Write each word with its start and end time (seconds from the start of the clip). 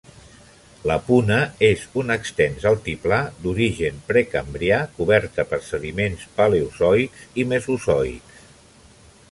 La 0.91 0.95
puna 1.09 1.35
és 1.67 1.83
un 2.03 2.13
extens 2.15 2.65
altiplà 2.69 3.19
d'origen 3.43 4.01
precambrià, 4.09 4.81
coberta 4.97 5.47
per 5.53 5.61
sediments 5.69 6.27
paleozoics 6.41 7.31
i 7.45 7.49
mesozoics. 7.53 8.45